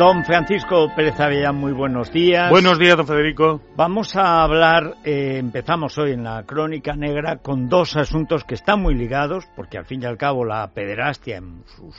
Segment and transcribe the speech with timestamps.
[0.00, 2.48] Don Francisco Pérez Avellán, muy buenos días.
[2.48, 3.60] Buenos días, don Federico.
[3.76, 8.80] Vamos a hablar, eh, empezamos hoy en la Crónica Negra con dos asuntos que están
[8.80, 11.94] muy ligados, porque al fin y al cabo la pederastia en sus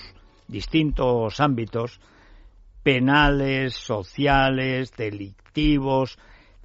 [0.47, 1.99] distintos ámbitos,
[2.81, 6.17] penales, sociales, delictivos,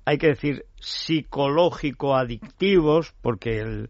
[0.07, 3.89] hay que decir psicológico-adictivos, porque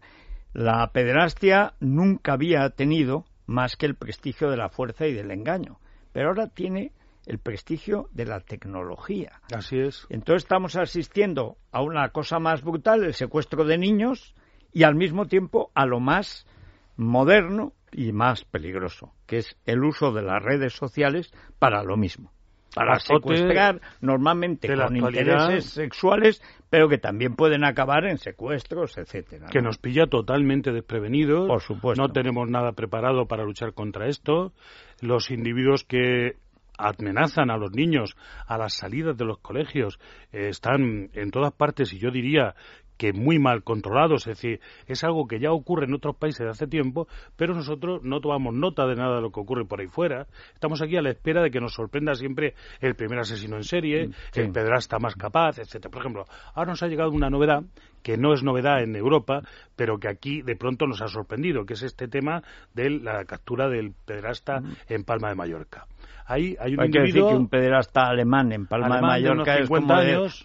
[0.51, 5.79] la pederastia nunca había tenido más que el prestigio de la fuerza y del engaño,
[6.11, 6.91] pero ahora tiene
[7.27, 9.41] el prestigio de la tecnología.
[9.53, 10.07] Así es.
[10.09, 14.33] Entonces estamos asistiendo a una cosa más brutal, el secuestro de niños,
[14.71, 16.47] y al mismo tiempo a lo más
[16.95, 22.31] moderno y más peligroso, que es el uso de las redes sociales para lo mismo.
[22.73, 29.47] Para secuestrar normalmente con intereses sexuales, pero que también pueden acabar en secuestros, etcétera.
[29.47, 31.47] Que nos pilla totalmente desprevenidos.
[31.47, 32.01] Por supuesto.
[32.01, 34.53] No tenemos nada preparado para luchar contra esto.
[35.01, 36.35] Los individuos que
[36.77, 39.99] amenazan a los niños a las salidas de los colegios,
[40.31, 42.55] eh, están en todas partes y yo diría
[42.97, 46.49] que muy mal controlados, es decir, es algo que ya ocurre en otros países de
[46.49, 49.87] hace tiempo, pero nosotros no tomamos nota de nada de lo que ocurre por ahí
[49.87, 50.27] fuera.
[50.53, 54.07] Estamos aquí a la espera de que nos sorprenda siempre el primer asesino en serie,
[54.07, 55.91] mm, el pedrasta más capaz, etcétera.
[55.91, 57.63] Por ejemplo, ahora nos ha llegado una novedad
[58.07, 59.41] que no es novedad en Europa,
[59.75, 62.41] pero que aquí de pronto nos ha sorprendido, que es este tema
[62.73, 64.75] de la captura del pedrasta mm.
[64.87, 65.87] en Palma de Mallorca.
[66.25, 69.67] Hay, hay un hay que decir que un pederasta alemán en Palma de Mallorca es
[69.67, 69.93] como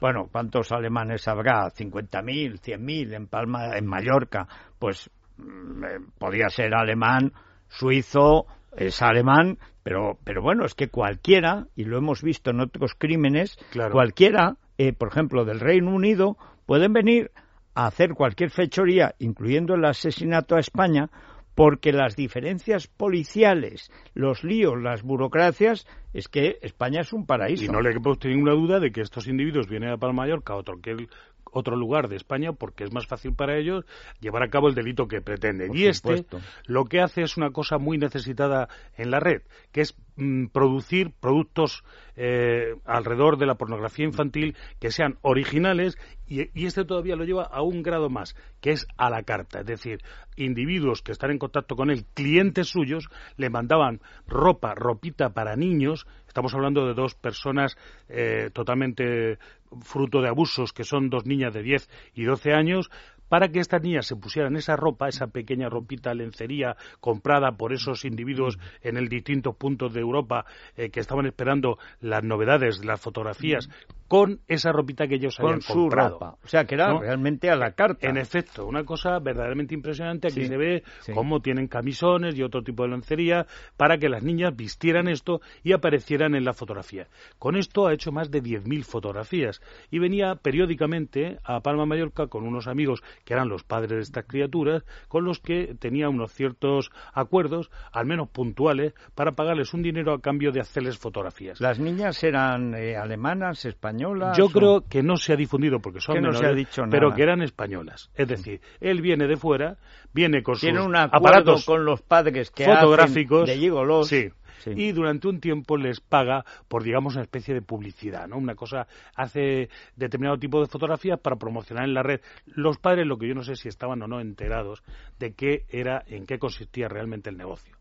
[0.00, 1.68] bueno, ¿cuántos alemanes habrá?
[1.68, 4.48] ¿50.000, 100.000 en Palma, en Mallorca?
[4.80, 5.88] Pues mm, eh,
[6.18, 7.32] podría ser alemán,
[7.68, 12.96] suizo, es alemán, pero, pero bueno, es que cualquiera, y lo hemos visto en otros
[12.98, 13.56] crímenes,
[13.92, 17.30] cualquiera, eh, por ejemplo, del Reino Unido, pueden venir
[17.74, 21.10] a hacer cualquier fechoría, incluyendo el asesinato a España,
[21.54, 27.64] porque las diferencias policiales, los líos, las burocracias, es que España es un paraíso.
[27.64, 30.54] Y no le quepa usted ninguna duda de que estos individuos vienen a Palma Mallorca,
[30.54, 31.08] otro que el
[31.52, 33.84] otro lugar de España porque es más fácil para ellos
[34.20, 35.76] llevar a cabo el delito que pretenden.
[35.76, 36.24] y este
[36.66, 41.12] lo que hace es una cosa muy necesitada en la red, que es mm, producir
[41.20, 41.84] productos
[42.16, 45.96] eh, alrededor de la pornografía infantil que sean originales
[46.26, 49.60] y, y, este todavía lo lleva a un grado más, que es a la carta.
[49.60, 50.00] Es decir,
[50.36, 56.06] individuos que están en contacto con él, clientes suyos, le mandaban ropa, ropita para niños.
[56.26, 57.76] Estamos hablando de dos personas
[58.08, 59.38] eh, totalmente
[59.80, 62.90] fruto de abusos, que son dos niñas de 10 y 12 años,
[63.32, 68.04] para que estas niñas se pusieran esa ropa, esa pequeña ropita lencería comprada por esos
[68.04, 70.44] individuos en el distintos puntos de Europa
[70.76, 73.70] eh, que estaban esperando las novedades, las fotografías,
[74.12, 76.10] con esa ropita que ellos habían comprado.
[76.10, 76.36] Ropa.
[76.44, 78.10] O sea, que era realmente a la carta.
[78.10, 80.28] En efecto, una cosa verdaderamente impresionante.
[80.28, 80.82] Aquí se ve
[81.14, 83.46] cómo tienen camisones y otro tipo de lencería
[83.78, 87.06] para que las niñas vistieran esto y aparecieran en la fotografía.
[87.38, 92.46] Con esto ha hecho más de 10.000 fotografías y venía periódicamente a Palma Mallorca con
[92.46, 96.90] unos amigos que eran los padres de estas criaturas, con los que tenía unos ciertos
[97.14, 101.62] acuerdos, al menos puntuales, para pagarles un dinero a cambio de hacerles fotografías.
[101.62, 104.01] ¿Las niñas eran eh, alemanas, españolas?
[104.36, 108.10] Yo creo que no se ha difundido porque son menores, pero que eran españolas.
[108.14, 109.76] Es decir, él viene de fuera,
[110.12, 114.08] viene con Tiene sus un aparatos con los padres que fotográficos de gigolos.
[114.08, 114.30] Sí,
[114.66, 118.36] y durante un tiempo les paga por, digamos, una especie de publicidad, ¿no?
[118.36, 118.86] Una cosa,
[119.16, 122.20] hace determinado tipo de fotografías para promocionar en la red.
[122.46, 124.82] Los padres, lo que yo no sé si estaban o no enterados
[125.18, 127.76] de qué era, en qué consistía realmente el negocio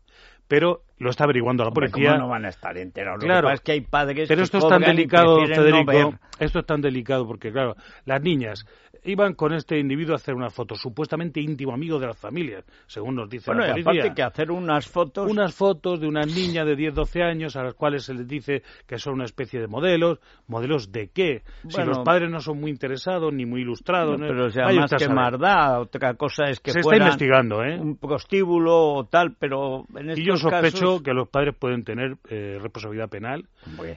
[0.52, 2.10] pero lo está averiguando la policía.
[2.10, 3.24] ¿cómo no van a estar enterados?
[3.24, 6.12] Claro, es que hay padres pero esto es tan delicado, Federico.
[6.38, 7.74] esto es tan delicado porque, claro,
[8.04, 8.66] las niñas
[9.04, 13.16] iban con este individuo a hacer una foto, supuestamente íntimo amigo de las familias, según
[13.16, 13.92] nos dice la policía.
[13.92, 15.30] aparte que hacer unas fotos...
[15.30, 18.62] Unas fotos de una niña de 10, 12 años a las cuales se les dice
[18.86, 20.20] que son una especie de modelos.
[20.46, 21.42] ¿Modelos de qué?
[21.68, 24.18] si los padres no son muy interesados ni muy ilustrados...
[24.18, 27.78] No, pero sea, más que mardá, otra cosa es que Se está investigando, ¿eh?
[27.78, 32.16] un prostíbulo o tal, pero en estos Y yo sospecho que los padres pueden tener
[32.28, 33.48] eh, responsabilidad penal,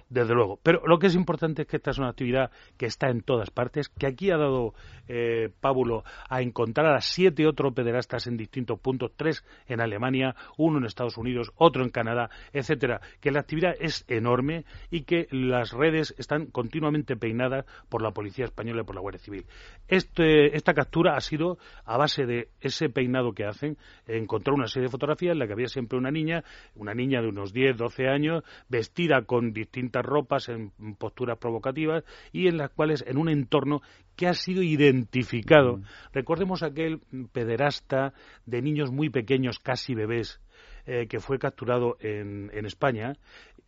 [0.09, 0.59] desde luego.
[0.63, 3.49] Pero lo que es importante es que esta es una actividad que está en todas
[3.51, 4.73] partes, que aquí ha dado
[5.07, 10.77] eh, Pábulo a encontrar a siete otros pederastas en distintos puntos, tres en Alemania, uno
[10.77, 15.71] en Estados Unidos, otro en Canadá, etcétera, que la actividad es enorme y que las
[15.71, 19.45] redes están continuamente peinadas por la Policía Española y por la Guardia Civil.
[19.87, 24.87] Este, esta captura ha sido a base de ese peinado que hacen, encontró una serie
[24.87, 26.43] de fotografías en la que había siempre una niña,
[26.75, 32.47] una niña de unos 10, 12 años, vestida con distintas ropas en posturas provocativas y
[32.47, 33.81] en las cuales en un entorno
[34.15, 35.81] que ha sido identificado.
[36.13, 37.01] Recordemos aquel
[37.31, 38.13] pederasta
[38.45, 40.39] de niños muy pequeños, casi bebés,
[40.85, 43.13] eh, que fue capturado en, en, España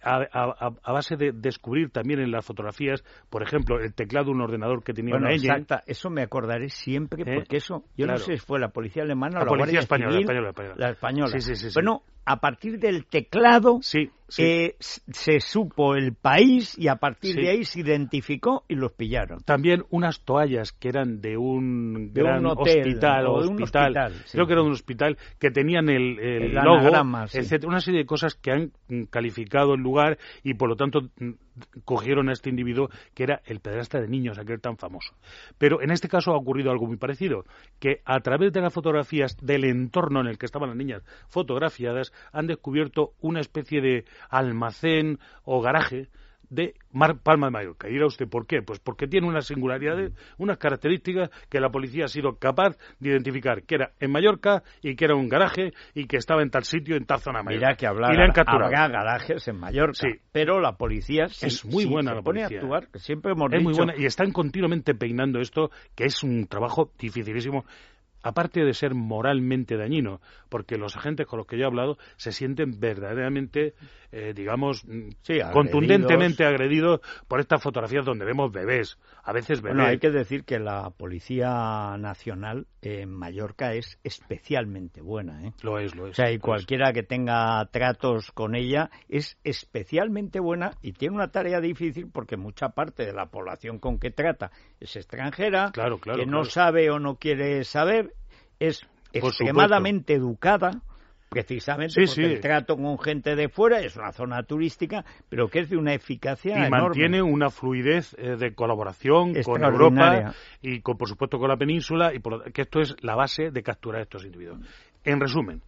[0.04, 4.84] a, base de descubrir también en las fotografías, por ejemplo, el teclado de un ordenador
[4.84, 7.36] que tenía bueno, una exacta, eso me acordaré siempre, ¿Eh?
[7.36, 10.54] porque eso, yo no sé si fue la policía alemana o la, policía española, española,
[10.78, 11.32] la española.
[11.32, 16.88] Sí, sí, sí, bueno, a partir del teclado sí, eh, se supo el país y
[16.88, 19.40] a partir de ahí se identificó y los pillaron.
[19.40, 24.72] También unas toallas que eran de un gran hospital o hospital, creo que era un
[24.72, 26.90] hospital que tenían el, el, logo,
[27.32, 28.72] etcétera, una serie de cosas que han
[29.10, 31.10] calificado el lugar y por lo tanto
[31.86, 35.16] cogieron a este individuo que era el pedrasta de niños, aquel tan famoso.
[35.58, 37.46] Pero en este caso ha ocurrido algo muy parecido,
[37.80, 42.14] que a través de las fotografías del entorno en el que estaban las niñas fotografiadas
[42.32, 46.10] han descubierto una especie de almacén o garaje
[46.50, 47.90] de Mar Palma de Mallorca.
[47.90, 48.62] Y dirá usted, ¿por qué?
[48.62, 53.64] Pues porque tiene unas singularidades, unas características que la policía ha sido capaz de identificar,
[53.64, 56.96] que era en Mallorca y que era un garaje y que estaba en tal sitio,
[56.96, 57.68] en tal zona Mallorca.
[57.68, 60.10] Mira que hablar, habrá garajes en Mallorca, sí.
[60.32, 62.48] pero la policía es muy buena la policía.
[62.48, 66.24] Pone a actuar, siempre hemos es muy buena y están continuamente peinando esto, que es
[66.24, 67.66] un trabajo dificilísimo
[68.24, 72.32] aparte de ser moralmente dañino, porque los agentes con los que yo he hablado se
[72.32, 73.74] sienten verdaderamente,
[74.12, 75.10] eh, digamos, mm,
[75.54, 79.76] contundentemente agredidos por estas fotografías donde vemos bebés, a veces bebés.
[79.78, 85.46] Bueno, hay que decir que la Policía Nacional en Mallorca es especialmente buena.
[85.46, 85.54] ¿eh?
[85.62, 86.12] Lo es, lo es.
[86.12, 91.30] O sea, y cualquiera que tenga tratos con ella es especialmente buena y tiene una
[91.30, 96.20] tarea difícil porque mucha parte de la población con que trata es extranjera, claro, claro,
[96.20, 98.14] que no sabe o no quiere saber
[98.60, 98.82] es
[99.14, 100.82] extremadamente educada,
[101.30, 105.70] precisamente porque el trato con gente de fuera es una zona turística, pero que es
[105.70, 111.10] de una eficacia y mantiene una fluidez eh, de colaboración con Europa y con, por
[111.10, 112.22] supuesto con la península y
[112.52, 114.60] que esto es la base de capturar estos individuos.
[115.04, 115.62] En resumen,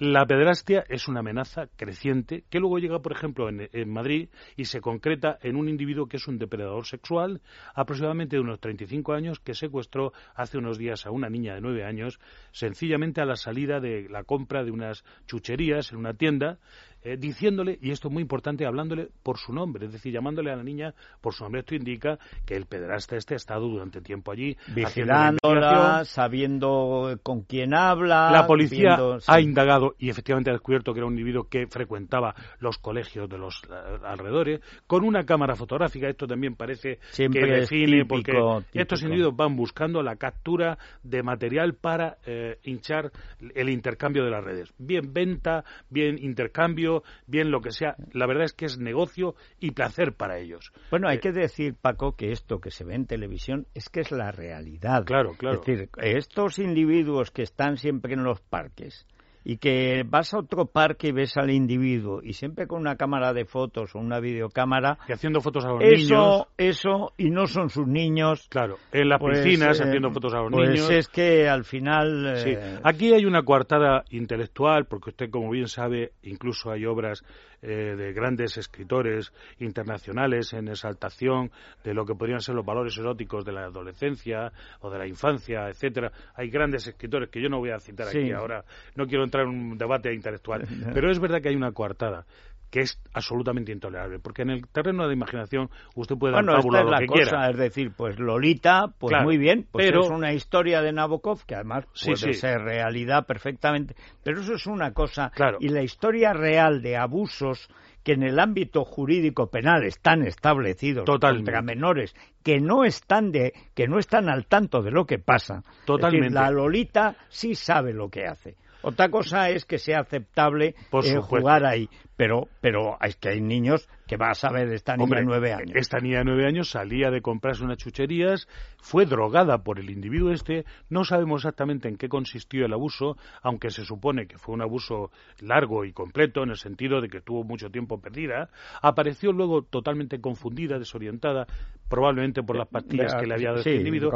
[0.00, 4.80] la pederastia es una amenaza creciente que luego llega, por ejemplo, en, Madrid y se
[4.80, 7.40] concreta en un individuo que es un depredador sexual,
[7.74, 11.84] aproximadamente de unos 35 años, que secuestró hace unos días a una niña de 9
[11.84, 12.20] años,
[12.52, 16.60] sencillamente a la salida de la compra de unas chucherías en una tienda,
[17.02, 20.56] eh, diciéndole, y esto es muy importante, hablándole por su nombre, es decir, llamándole a
[20.56, 21.60] la niña por su nombre.
[21.60, 24.56] Esto indica que el pederasta este ha estado durante tiempo allí.
[24.74, 28.30] Vigilándola, sabiendo con quién habla.
[28.32, 32.78] La policía ha indagado y efectivamente ha descubierto que era un individuo que frecuentaba los
[32.78, 36.08] colegios de los eh, alrededores, con una cámara fotográfica.
[36.08, 38.32] Esto también parece que define, porque
[38.72, 43.12] estos individuos van buscando la captura de material para eh, hinchar
[43.54, 44.72] el intercambio de las redes.
[44.78, 46.87] Bien venta, bien intercambio
[47.26, 47.96] bien lo que sea.
[48.12, 50.72] La verdad es que es negocio y placer para ellos.
[50.90, 54.00] Bueno, hay eh, que decir, Paco, que esto que se ve en televisión es que
[54.00, 55.04] es la realidad.
[55.04, 55.60] Claro, claro.
[55.60, 59.06] Es decir, estos individuos que están siempre en los parques,
[59.48, 63.32] y que vas a otro parque y ves al individuo y siempre con una cámara
[63.32, 66.44] de fotos o una videocámara y haciendo fotos a los niños.
[66.58, 68.46] eso y no son sus niños.
[68.50, 70.90] Claro en las pues, piscinas haciendo fotos a los pues niños.
[70.90, 72.50] es que al final sí.
[72.50, 77.24] Eh, aquí hay una coartada intelectual porque usted como bien sabe incluso hay obras
[77.62, 81.50] eh, de grandes escritores internacionales en exaltación
[81.82, 85.68] de lo que podrían ser los valores eróticos de la adolescencia o de la infancia,
[85.68, 86.12] etcétera.
[86.34, 89.50] Hay grandes escritores que yo no voy a citar aquí ahora, no quiero entrar en
[89.50, 92.26] un debate intelectual, pero es verdad que hay una coartada
[92.70, 96.58] que es absolutamente intolerable, porque en el terreno de la imaginación usted puede dar bueno,
[96.58, 100.10] esta es la lo cosa, Es decir, pues Lolita, pues muy bien, pues pero, es
[100.10, 105.32] una historia de Nabokov que además puede ser realidad perfectamente, pero eso es una cosa.
[105.60, 107.68] Y la historia real de abusos
[108.02, 113.86] que en el ámbito jurídico penal están establecidos contra menores que no están de que
[113.86, 115.62] no están al tanto de lo que pasa.
[115.84, 116.30] Totalmente.
[116.30, 118.56] la Lolita sí sabe lo que hace.
[118.82, 123.88] Otra cosa es que sea aceptable eh, jugar ahí, pero, pero es que hay niños
[124.06, 125.72] que va a saber esta niña de nueve años.
[125.74, 128.46] Esta niña de nueve años salía de comprarse unas chucherías,
[128.80, 133.70] fue drogada por el individuo este, no sabemos exactamente en qué consistió el abuso, aunque
[133.70, 137.44] se supone que fue un abuso largo y completo, en el sentido de que tuvo
[137.44, 138.48] mucho tiempo perdida,
[138.80, 141.46] apareció luego totalmente confundida, desorientada,
[141.88, 144.10] probablemente por las pastillas que le había dado este individuo,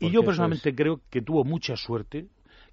[0.00, 2.26] y yo personalmente creo que tuvo mucha suerte,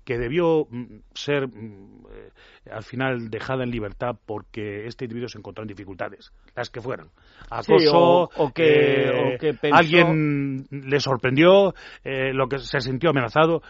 [0.03, 2.29] que debió mm, ser mm, eh,
[2.71, 7.07] al final dejada en libertad porque este individuo se encontró en dificultades, las que fueran.
[7.49, 13.61] Acoso, o, que, eh, alguien le sorprendió, eh, lo que se sintió amenazado.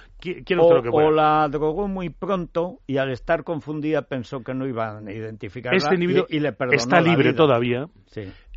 [0.91, 5.77] o, la drogó muy pronto y al estar confundida pensó que no iban a identificarla
[5.77, 7.87] este individuo y, le perdonó está libre todavía.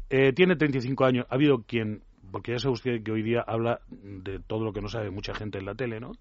[0.08, 1.26] tiene 35 años.
[1.30, 4.80] Ha habido quien porque ya sabe usted que hoy día habla de todo lo que
[4.80, 6.12] no sabe mucha gente en la tele, ¿no?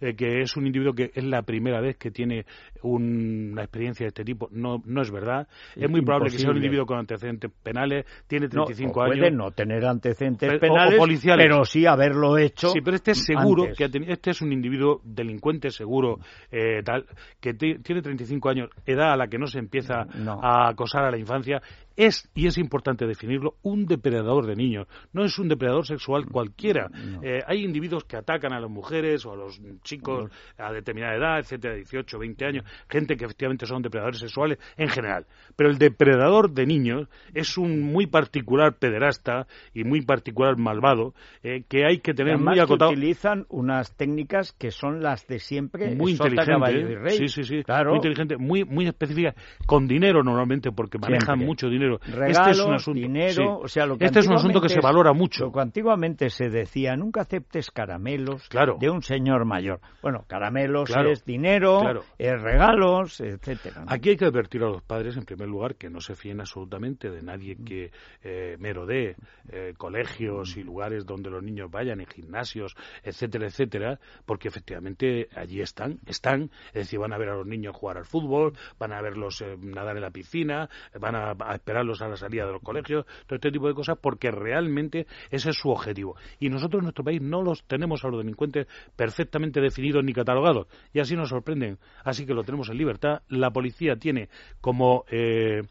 [0.00, 2.46] Eh, que es un individuo que es la primera vez que tiene
[2.82, 4.48] una experiencia de este tipo.
[4.50, 5.48] No, no es verdad.
[5.76, 9.18] Es muy probable que sea un individuo con antecedentes penales, tiene 35 no, años.
[9.18, 11.46] Puede no tener antecedentes penales, policiales.
[11.46, 12.68] pero sí haberlo hecho.
[12.70, 16.18] Sí, pero este es seguro, que este es un individuo delincuente seguro,
[16.50, 17.06] eh, tal,
[17.40, 20.06] que tiene 35 años, edad a la que no se empieza
[20.42, 21.60] a acosar a la infancia
[21.96, 24.86] es, y es importante definirlo, un depredador de niños.
[25.12, 26.90] No es un depredador sexual cualquiera.
[27.22, 31.38] Eh, hay individuos que atacan a las mujeres o a los chicos a determinada edad,
[31.38, 35.26] etcétera, 18, 20 años, gente que efectivamente son depredadores sexuales en general.
[35.56, 41.64] Pero el depredador de niños es un muy particular pederasta y muy particular malvado eh,
[41.68, 42.90] que hay que tener muy acotado.
[42.90, 45.94] Que utilizan unas técnicas que son las de siempre.
[45.94, 47.10] Muy inteligente.
[47.10, 47.62] Sí, sí, sí.
[47.86, 49.34] Muy inteligente, muy, muy específica,
[49.66, 53.96] con dinero normalmente porque manejan mucho dinero este es un asunto, dinero, o sea, lo
[53.96, 55.41] que este es un asunto que se valora mucho.
[55.42, 59.80] Lo que antiguamente se decía, nunca aceptes caramelos de un señor mayor.
[60.00, 61.80] Bueno, caramelos es dinero,
[62.16, 63.82] es regalos, etcétera.
[63.88, 67.10] Aquí hay que advertir a los padres, en primer lugar, que no se fíen absolutamente
[67.10, 67.90] de nadie que
[68.22, 69.16] eh, merodee
[69.48, 75.60] eh, colegios y lugares donde los niños vayan, en gimnasios, etcétera, etcétera, porque efectivamente allí
[75.60, 79.02] están, están, es decir, van a ver a los niños jugar al fútbol, van a
[79.02, 80.70] verlos eh, nadar en la piscina,
[81.00, 83.98] van a, a esperar a la salida de los colegios, todo este tipo de cosas,
[84.00, 86.14] porque realmente ese es su objetivo.
[86.38, 90.68] Y nosotros en nuestro país no los tenemos a los delincuentes perfectamente definidos ni catalogados,
[90.92, 91.78] y así nos sorprenden.
[92.04, 93.22] Así que lo tenemos en libertad.
[93.28, 94.28] La policía tiene
[94.60, 95.62] como eh,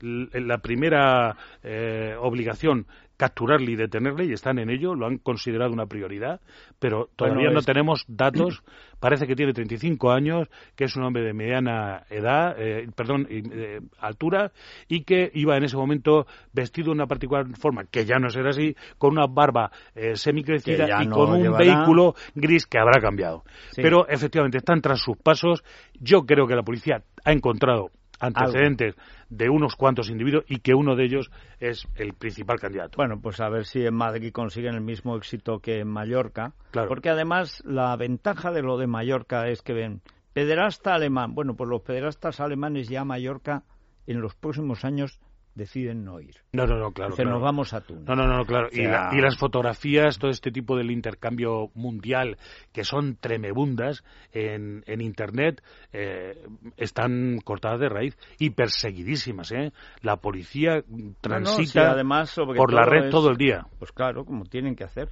[0.00, 2.86] la primera eh, obligación
[3.16, 6.40] capturarle y detenerle y están en ello, lo han considerado una prioridad,
[6.78, 8.62] pero todavía no tenemos datos.
[9.00, 13.80] Parece que tiene 35 años, que es un hombre de mediana edad, eh, perdón, eh,
[13.98, 14.52] altura,
[14.88, 18.50] y que iba en ese momento vestido de una particular forma, que ya no será
[18.50, 23.44] así, con una barba eh, semicrecida y con un vehículo gris que habrá cambiado.
[23.76, 25.62] Pero efectivamente están tras sus pasos.
[26.00, 27.90] Yo creo que la policía ha encontrado
[28.24, 28.94] antecedentes
[29.28, 32.96] de unos cuantos individuos y que uno de ellos es el principal candidato.
[32.96, 36.52] Bueno, pues a ver si en Madrid consiguen el mismo éxito que en Mallorca,
[36.88, 40.02] porque además la ventaja de lo de Mallorca es que ven
[40.32, 43.62] pederasta alemán, bueno, pues los pederastas alemanes ya a Mallorca
[44.06, 45.20] en los próximos años
[45.54, 46.36] deciden no ir.
[46.52, 47.14] No, no, no, claro.
[47.14, 48.04] Se nos vamos a Túnez.
[48.06, 48.68] No, no, no, claro.
[48.72, 48.82] y,
[49.20, 52.38] las fotografías, todo este tipo del intercambio mundial,
[52.72, 56.46] que son tremebundas en, en Internet, eh,
[56.76, 59.52] están cortadas de raíz y perseguidísimas.
[59.52, 59.72] ¿eh?
[60.02, 60.84] La policía
[61.20, 63.66] transita además, por la red todo el día.
[63.78, 65.10] Pues claro, como tienen que hacer.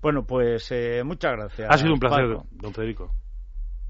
[0.00, 1.68] Bueno, pues eh, muchas gracias.
[1.70, 3.12] Ha sido un placer, don Federico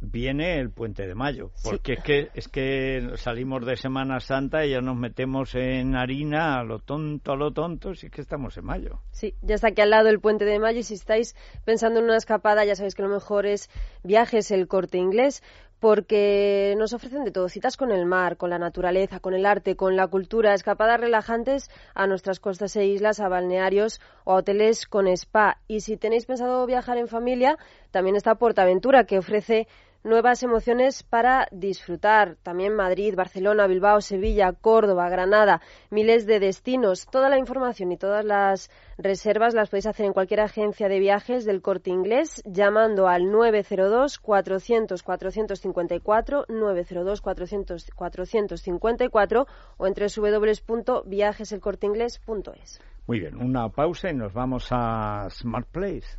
[0.03, 4.71] viene el puente de mayo, porque es que es que salimos de Semana Santa y
[4.71, 8.57] ya nos metemos en harina a lo tonto, a lo tonto, si es que estamos
[8.57, 9.01] en mayo.
[9.13, 12.07] Sí, ya está aquí al lado el puente de mayo y si estáis pensando en
[12.07, 13.71] una escapada, ya sabéis que lo mejor es
[14.03, 15.43] viajes el corte inglés
[15.83, 19.75] porque nos ofrecen de todo, citas con el mar, con la naturaleza, con el arte,
[19.75, 24.87] con la cultura, escapadas relajantes a nuestras costas e islas, a balnearios o a hoteles
[24.87, 25.59] con spa.
[25.67, 27.59] Y si tenéis pensado viajar en familia,
[27.91, 29.67] también está Portaventura, que ofrece
[30.05, 32.37] nuevas emociones para disfrutar.
[32.43, 37.07] También Madrid, Barcelona, Bilbao, Sevilla, Córdoba, Granada, miles de destinos.
[37.11, 41.45] Toda la información y todas las reservas las podéis hacer en cualquier agencia de viajes
[41.45, 52.81] del corte inglés llamando al 902 400 454 902 400 454 o en www.viajeselcorteingles.es.
[53.07, 56.19] Muy bien, una pausa y nos vamos a Smart Place.